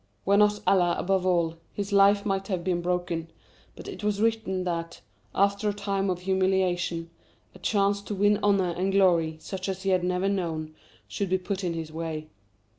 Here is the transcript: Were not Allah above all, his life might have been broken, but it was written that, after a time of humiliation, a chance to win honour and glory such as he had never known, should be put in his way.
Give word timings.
Were 0.25 0.35
not 0.35 0.61
Allah 0.65 0.95
above 0.97 1.27
all, 1.27 1.57
his 1.73 1.93
life 1.93 2.25
might 2.25 2.47
have 2.47 2.63
been 2.63 2.81
broken, 2.81 3.29
but 3.75 3.87
it 3.87 4.03
was 4.03 4.19
written 4.19 4.63
that, 4.63 5.01
after 5.35 5.69
a 5.69 5.73
time 5.73 6.09
of 6.09 6.21
humiliation, 6.21 7.11
a 7.53 7.59
chance 7.59 8.01
to 8.01 8.15
win 8.15 8.39
honour 8.43 8.71
and 8.71 8.91
glory 8.91 9.37
such 9.39 9.69
as 9.69 9.83
he 9.83 9.91
had 9.91 10.03
never 10.03 10.27
known, 10.27 10.73
should 11.07 11.29
be 11.29 11.37
put 11.37 11.63
in 11.63 11.75
his 11.75 11.91
way. 11.91 12.29